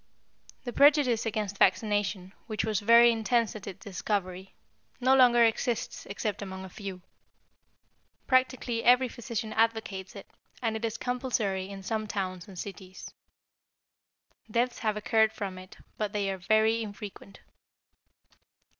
[0.63, 4.55] The prejudice against vaccination, which was very intense at its discovery,
[4.99, 7.03] no longer exists except among a few.
[8.25, 10.25] Practically every physician advocates it,
[10.59, 13.13] and it is compulsory in some towns and cities.
[14.49, 17.41] Deaths have occurred from it, but they are very infrequent.